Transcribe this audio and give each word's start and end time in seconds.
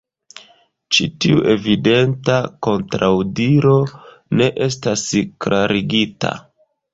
Ĉi 0.95 1.05
tiu 1.25 1.43
evidenta 1.51 2.37
kontraŭdiro 2.67 3.75
ne 4.41 4.49
estas 4.69 5.05
klarigita. 5.47 6.35